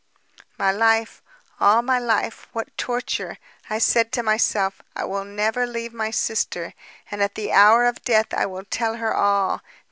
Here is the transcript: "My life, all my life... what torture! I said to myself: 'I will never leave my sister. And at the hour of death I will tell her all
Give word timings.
"My 0.57 0.71
life, 0.71 1.21
all 1.59 1.83
my 1.83 1.99
life... 1.99 2.47
what 2.53 2.75
torture! 2.75 3.37
I 3.69 3.77
said 3.77 4.11
to 4.13 4.23
myself: 4.23 4.81
'I 4.95 5.05
will 5.05 5.25
never 5.25 5.67
leave 5.67 5.93
my 5.93 6.09
sister. 6.09 6.73
And 7.11 7.21
at 7.21 7.35
the 7.35 7.51
hour 7.51 7.85
of 7.85 8.01
death 8.01 8.33
I 8.33 8.47
will 8.47 8.65
tell 8.67 8.95
her 8.95 9.13
all 9.13 9.61